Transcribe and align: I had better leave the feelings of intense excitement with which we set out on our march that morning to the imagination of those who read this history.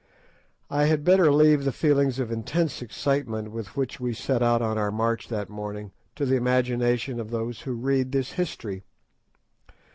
I 0.71 0.85
had 0.85 1.03
better 1.03 1.31
leave 1.31 1.63
the 1.63 1.71
feelings 1.71 2.17
of 2.17 2.31
intense 2.31 2.81
excitement 2.81 3.51
with 3.51 3.77
which 3.77 3.99
we 3.99 4.15
set 4.15 4.41
out 4.41 4.59
on 4.59 4.75
our 4.75 4.89
march 4.89 5.27
that 5.27 5.47
morning 5.47 5.91
to 6.15 6.25
the 6.25 6.37
imagination 6.37 7.19
of 7.19 7.29
those 7.29 7.61
who 7.61 7.73
read 7.73 8.11
this 8.11 8.31
history. 8.31 8.81